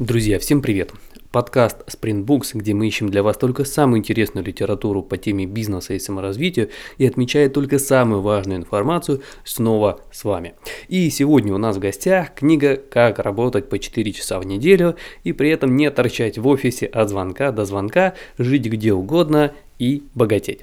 [0.00, 0.90] Друзья, всем привет!
[1.30, 5.94] Подкаст Sprint Books, где мы ищем для вас только самую интересную литературу по теме бизнеса
[5.94, 10.54] и саморазвития и отмечает только самую важную информацию, снова с вами.
[10.88, 15.32] И сегодня у нас в гостях книга «Как работать по 4 часа в неделю и
[15.32, 20.62] при этом не торчать в офисе от звонка до звонка, жить где угодно и богатеть».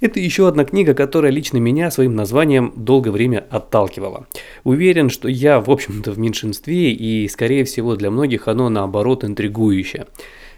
[0.00, 4.26] Это еще одна книга, которая лично меня своим названием долгое время отталкивала.
[4.64, 10.06] Уверен, что я, в общем-то, в меньшинстве, и, скорее всего, для многих оно, наоборот, интригующее.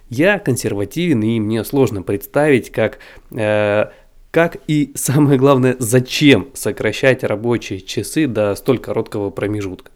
[0.08, 2.98] Я консервативен, и мне сложно представить, как...
[3.30, 3.86] Э,
[4.30, 9.92] как и самое главное, зачем сокращать рабочие часы до столь короткого промежутка.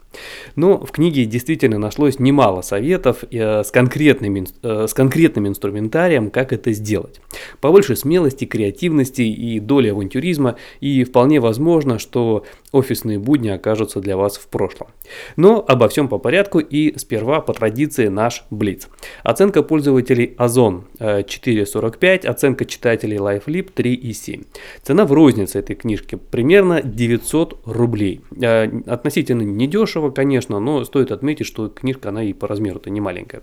[0.57, 6.53] Но в книге действительно нашлось немало советов э, с, конкретным, э, с конкретным инструментарием, как
[6.53, 7.21] это сделать.
[7.61, 14.37] Побольше смелости, креативности и доли авантюризма, и вполне возможно, что офисные будни окажутся для вас
[14.37, 14.89] в прошлом.
[15.37, 18.89] Но обо всем по порядку и сперва по традиции наш Блиц.
[19.23, 24.47] Оценка пользователей Озон 4.45, э, оценка читателей LifeLib 3.7.
[24.83, 28.21] Цена в рознице этой книжки примерно 900 рублей.
[28.87, 33.43] Относительно недешево, дешево, конечно, но стоит отметить, что книжка, она и по размеру-то не маленькая.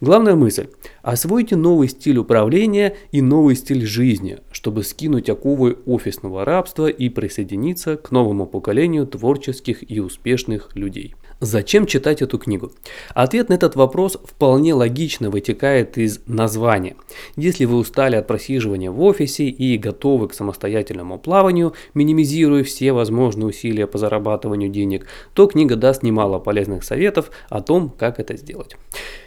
[0.00, 0.68] Главная мысль.
[1.02, 7.96] Освойте новый стиль управления и новый стиль жизни, чтобы скинуть оковы офисного рабства и присоединиться
[7.96, 11.14] к новому поколению творческих и успешных людей.
[11.40, 12.72] Зачем читать эту книгу?
[13.12, 16.96] Ответ на этот вопрос вполне логично вытекает из названия.
[17.36, 23.48] Если вы устали от просиживания в офисе и готовы к самостоятельному плаванию, минимизируя все возможные
[23.48, 28.76] усилия по зарабатыванию денег, то книга даст немало полезных советов о том, как это сделать.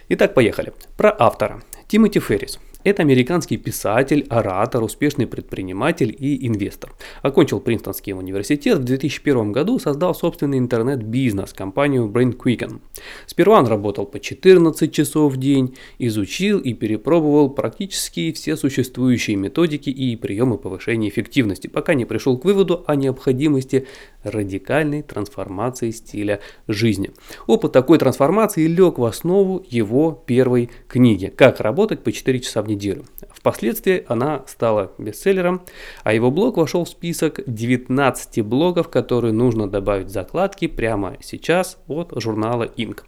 [0.08, 0.72] Итак, поехали.
[0.96, 1.62] Про автора.
[1.86, 2.58] Тимоти Феррис.
[2.82, 6.94] Это американский писатель, оратор, успешный предприниматель и инвестор.
[7.20, 12.80] Окончил Принстонский университет, в 2001 году создал собственный интернет-бизнес, компанию Brain Quicken.
[13.26, 19.90] Сперва он работал по 14 часов в день, изучил и перепробовал практически все существующие методики
[19.90, 23.86] и приемы повышения эффективности, пока не пришел к выводу о необходимости
[24.22, 27.10] радикальной трансформации стиля жизни.
[27.46, 32.69] Опыт такой трансформации лег в основу его первой книги «Как работать по 4 часа в
[32.70, 33.04] неделю».
[33.32, 35.62] Впоследствии она стала бестселлером,
[36.04, 41.78] а его блог вошел в список 19 блогов, которые нужно добавить в закладки прямо сейчас
[41.88, 43.00] от журнала Inc.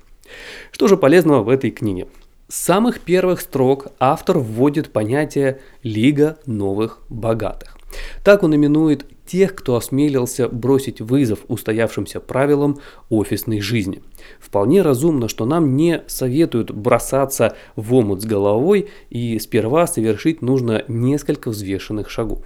[0.70, 2.08] Что же полезного в этой книге?
[2.48, 7.78] С самых первых строк автор вводит понятие «Лига новых богатых».
[8.24, 14.03] Так он именует тех, кто осмелился бросить вызов устоявшимся правилам офисной жизни.
[14.38, 20.84] Вполне разумно, что нам не советуют бросаться в омут с головой и сперва совершить нужно
[20.87, 22.41] несколько взвешенных шагов.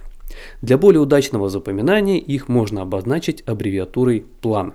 [0.61, 4.73] Для более удачного запоминания их можно обозначить аббревиатурой план.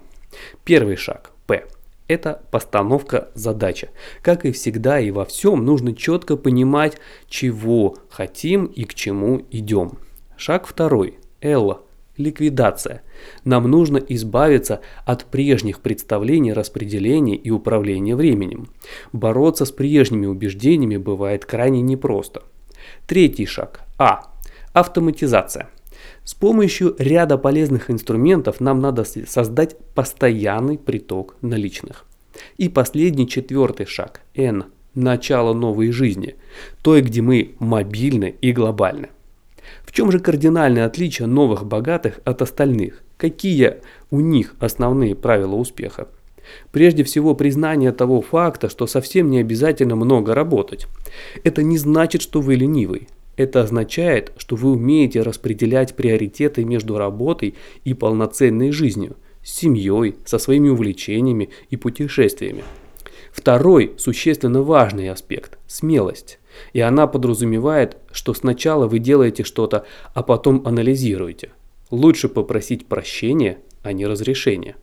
[0.64, 1.64] Первый шаг– П.
[2.08, 3.88] Это постановка задачи.
[4.20, 9.92] Как и всегда и во всем, нужно четко понимать, чего хотим и к чему идем.
[10.36, 11.14] Шаг второй.
[11.40, 11.80] Л.
[12.18, 13.02] Ликвидация.
[13.44, 18.68] Нам нужно избавиться от прежних представлений распределения и управления временем.
[19.12, 22.42] Бороться с прежними убеждениями бывает крайне непросто.
[23.06, 23.80] Третий шаг.
[23.98, 24.30] А.
[24.74, 25.70] Автоматизация.
[26.24, 32.04] С помощью ряда полезных инструментов нам надо создать постоянный приток наличных.
[32.58, 34.20] И последний четвертый шаг.
[34.34, 34.64] Н.
[34.94, 36.36] Начало новой жизни.
[36.82, 39.08] Той, где мы мобильны и глобальны.
[39.92, 43.02] В чем же кардинальное отличие новых богатых от остальных?
[43.18, 43.80] Какие
[44.10, 46.08] у них основные правила успеха?
[46.70, 50.86] Прежде всего признание того факта, что совсем не обязательно много работать.
[51.44, 53.06] Это не значит, что вы ленивый.
[53.36, 57.54] Это означает, что вы умеете распределять приоритеты между работой
[57.84, 62.64] и полноценной жизнью, с семьей, со своими увлечениями и путешествиями.
[63.32, 66.38] Второй существенно важный аспект– смелость.
[66.74, 71.50] И она подразумевает, что сначала вы делаете что-то, а потом анализируете.
[71.90, 74.76] Лучше попросить прощения, а не разрешения.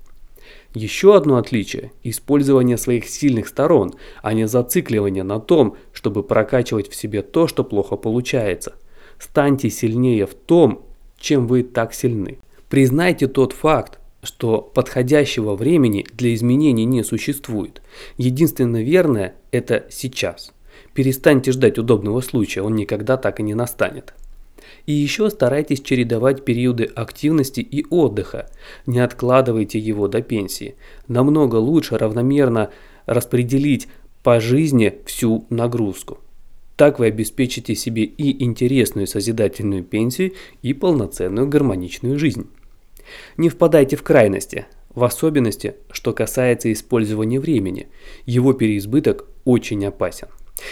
[0.73, 3.93] Еще одно отличие– использование своих сильных сторон,
[4.23, 8.73] а не зацикливание на том, чтобы прокачивать в себе то, что плохо получается.
[9.19, 10.85] Станьте сильнее в том,
[11.19, 12.39] чем вы так сильны.
[12.67, 17.81] Признайте тот факт, что подходящего времени для изменений не существует.
[18.17, 20.53] Единственное верное– это сейчас.
[20.93, 24.13] Перестаньте ждать удобного случая, он никогда так и не настанет.
[24.85, 28.49] И еще старайтесь чередовать периоды активности и отдыха.
[28.85, 30.75] Не откладывайте его до пенсии.
[31.07, 32.71] Намного лучше равномерно
[33.05, 33.87] распределить
[34.23, 36.19] по жизни всю нагрузку.
[36.75, 42.47] Так вы обеспечите себе и интересную созидательную пенсию, и полноценную гармоничную жизнь.
[43.37, 44.65] Не впадайте в крайности.
[44.93, 47.87] В особенности, что касается использования времени,
[48.25, 50.27] его переизбыток очень опасен.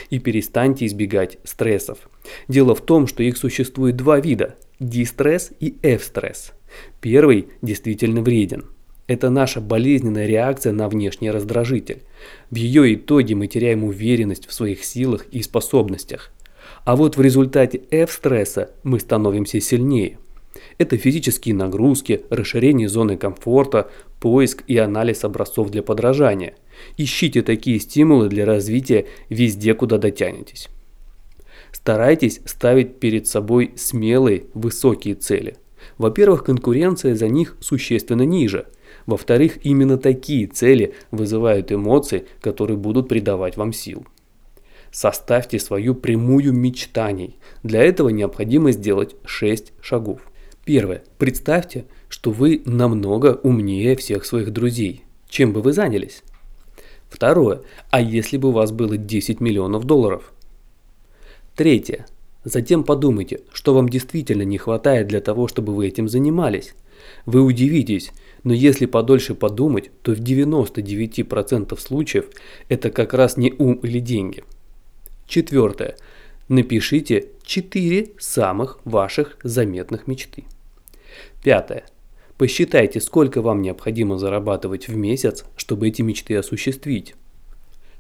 [0.10, 2.10] И перестаньте избегать стрессов.
[2.48, 6.54] Дело в том, что их существует два вида– дистресс и F-стресс.
[7.00, 8.66] Первый действительно вреден.
[9.08, 12.04] Это наша болезненная реакция на внешний раздражитель.
[12.52, 16.32] В ее итоге мы теряем уверенность в своих силах и способностях.
[16.84, 20.18] А вот в результате F-стресса мы становимся сильнее.
[20.78, 23.90] Это физические нагрузки, расширение зоны комфорта,
[24.20, 26.56] поиск и анализ образцов для подражания.
[26.98, 30.70] Ищите такие стимулы для развития везде, куда дотянетесь.
[31.72, 35.58] Старайтесь ставить перед собой смелые, высокие цели.
[35.98, 38.68] Во-первых, конкуренция за них существенно ниже.
[39.06, 44.06] Во-вторых, именно такие цели вызывают эмоции, которые будут придавать вам сил.
[44.92, 47.38] Составьте свою прямую мечтаний.
[47.64, 50.22] Для этого необходимо сделать 6 шагов.
[50.68, 51.02] Первое.
[51.18, 55.06] Представьте, что вы намного умнее всех своих друзей.
[55.30, 56.24] Чем бы вы занялись?
[57.08, 57.62] Второе.
[57.90, 60.34] А если бы у вас было 10 миллионов долларов?
[61.56, 62.06] Третье.
[62.44, 66.76] Затем подумайте, что вам действительно не хватает для того, чтобы вы этим занимались.
[67.26, 68.12] Вы удивитесь,
[68.44, 72.26] но если подольше подумать, то в 99% случаев
[72.68, 74.44] это как раз не ум или деньги.
[75.28, 75.96] Четвертое.
[76.50, 80.44] Напишите 4 самых ваших заметных мечты.
[81.48, 81.86] Пятое.
[82.38, 87.16] Посчитайте, сколько вам необходимо зарабатывать в месяц, чтобы эти мечты осуществить.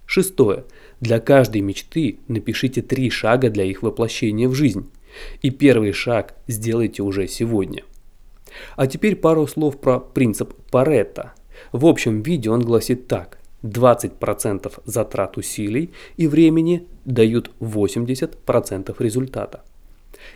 [0.05, 0.65] Шестое.
[0.99, 4.91] Для каждой мечты напишите три шага для их воплощения в жизнь.
[5.41, 7.83] И первый шаг сделайте уже сегодня.
[8.75, 11.31] А теперь пару слов про принцип Паретта.
[11.71, 13.39] В общем виде он гласит так.
[13.63, 19.63] 20% затрат усилий и времени дают 80% результата.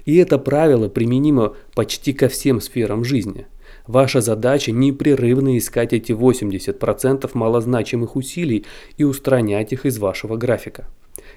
[0.05, 3.47] И это правило применимо почти ко всем сферам жизни.
[3.87, 8.65] Ваша задача непрерывно искать эти 80% малозначимых усилий
[8.97, 10.87] и устранять их из вашего графика.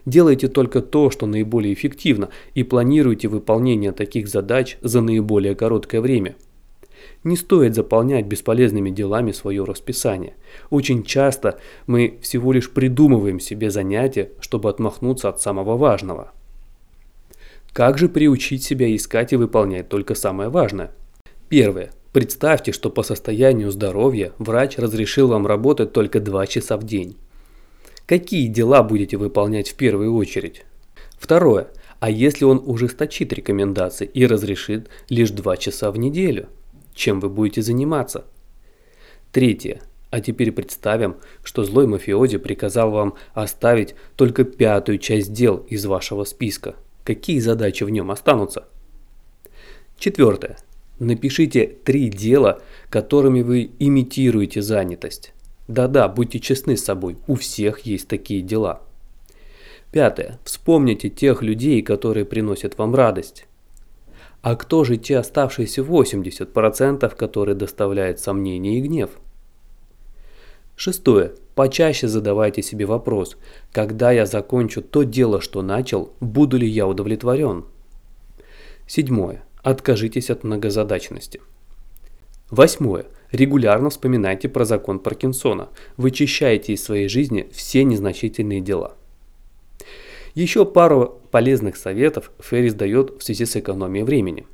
[0.06, 6.36] Делайте только то, что наиболее эффективно, и планируйте выполнение таких задач за наиболее короткое время.
[7.22, 10.34] Не стоит заполнять бесполезными делами свое расписание.
[10.70, 16.32] Очень часто мы всего лишь придумываем себе занятия, чтобы отмахнуться от самого важного.
[17.74, 20.92] Как же приучить себя искать и выполнять только самое важное?
[21.48, 21.90] Первое.
[22.12, 27.16] Представьте, что по состоянию здоровья врач разрешил вам работать только 2 часа в день.
[28.06, 30.64] Какие дела будете выполнять в первую очередь?
[31.18, 31.66] Второе.
[31.98, 36.46] А если он ужесточит рекомендации и разрешит лишь 2 часа в неделю?
[36.94, 38.24] Чем вы будете заниматься?
[39.32, 39.82] Третье.
[40.10, 46.22] А теперь представим, что злой мафиози приказал вам оставить только пятую часть дел из вашего
[46.22, 48.64] списка– какие задачи в нем останутся.
[49.98, 50.58] Четвертое.
[50.98, 55.32] Напишите три дела, которыми вы имитируете занятость.
[55.68, 58.82] Да-да, будьте честны с собой, у всех есть такие дела.
[59.92, 60.38] Пятое.
[60.44, 63.46] Вспомните тех людей, которые приносят вам радость.
[64.42, 69.10] А кто же те оставшиеся 80%, которые доставляют сомнения и гнев?
[70.76, 71.32] Шестое.
[71.54, 73.36] Почаще задавайте себе вопрос,
[73.70, 77.64] когда я закончу то дело, что начал, буду ли я удовлетворен?
[78.86, 79.44] Седьмое.
[79.62, 81.40] Откажитесь от многозадачности.
[82.50, 83.06] Восьмое.
[83.30, 85.70] Регулярно вспоминайте про закон Паркинсона.
[85.96, 88.96] Вычищайте из своей жизни все незначительные дела.
[90.34, 94.46] Еще пару полезных советов Феррис дает в связи с экономией времени.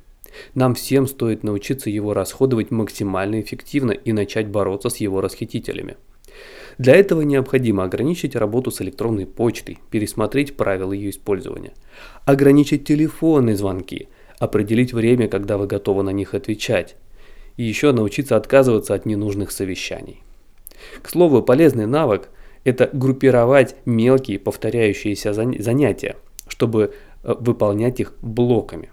[0.53, 5.97] Нам всем стоит научиться его расходовать максимально эффективно и начать бороться с его расхитителями.
[6.77, 11.73] Для этого необходимо ограничить работу с электронной почтой, пересмотреть правила ее использования,
[12.25, 14.07] ограничить телефонные звонки,
[14.39, 16.95] определить время, когда вы готовы на них отвечать,
[17.57, 20.23] и еще научиться отказываться от ненужных совещаний.
[21.01, 22.29] К слову, полезный навык–
[22.63, 26.15] это группировать мелкие повторяющиеся занятия,
[26.47, 28.91] чтобы э, выполнять их блоками.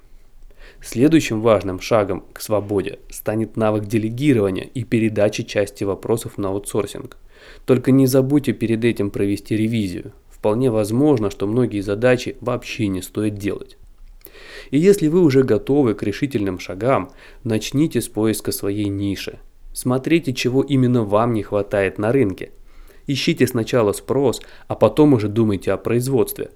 [0.83, 7.17] Следующим важным шагом к свободе станет навык делегирования и передачи части вопросов на аутсорсинг–
[7.65, 10.13] только не забудьте перед этим провести ревизию.
[10.31, 13.77] Вполне возможно, что многие задачи вообще не стоит делать.
[14.71, 17.11] И если вы уже готовы к решительным шагам,
[17.45, 19.39] начните с поиска своей ниши.
[19.73, 22.53] Смотрите, чего именно вам не хватает на рынке.
[23.07, 26.51] Ищите сначала спрос, а потом уже думайте о производстве.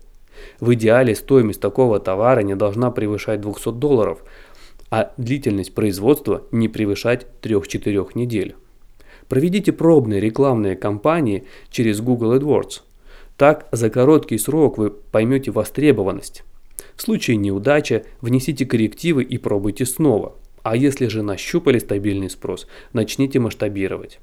[0.60, 4.22] В идеале стоимость такого товара не должна превышать 200 долларов,
[4.90, 8.56] а длительность производства не превышать 3-4 недель.
[9.28, 12.82] Проведите пробные рекламные кампании через Google AdWords.
[13.36, 16.44] Так за короткий срок вы поймете востребованность.
[16.94, 20.34] В случае неудачи внесите коррективы и пробуйте снова.
[20.62, 24.20] А если же нащупали стабильный спрос, начните масштабировать.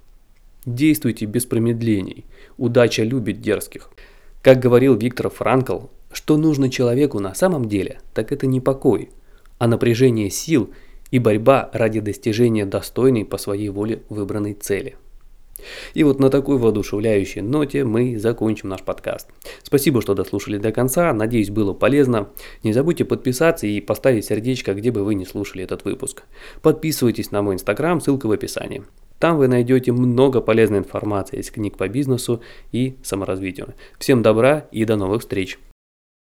[0.65, 2.25] Действуйте без промедлений.
[2.57, 3.89] Удача любит дерзких.
[4.41, 9.09] Как говорил Виктор Франкл, что нужно человеку на самом деле, так это не покой,
[9.57, 10.71] а напряжение сил
[11.11, 14.95] и борьба ради достижения достойной по своей воле выбранной цели.
[15.93, 19.27] И вот на такой воодушевляющей ноте мы закончим наш подкаст.
[19.63, 22.29] Спасибо, что дослушали до конца, надеюсь было полезно.
[22.63, 26.23] Не забудьте подписаться и поставить сердечко, где бы вы не слушали этот выпуск.
[26.61, 28.83] Подписывайтесь на мой инстаграм, ссылка в описании.
[29.19, 33.73] Там вы найдете много полезной информации из книг по бизнесу и саморазвитию.
[33.97, 35.59] Всем добра и до новых встреч!